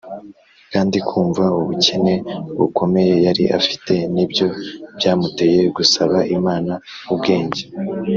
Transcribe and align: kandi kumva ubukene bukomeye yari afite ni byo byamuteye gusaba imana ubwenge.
kandi 0.71 0.97
kumva 1.07 1.43
ubukene 1.59 2.13
bukomeye 2.57 3.13
yari 3.25 3.43
afite 3.59 3.93
ni 4.13 4.25
byo 4.31 4.47
byamuteye 4.97 5.59
gusaba 5.75 6.17
imana 6.37 6.73
ubwenge. 7.13 7.63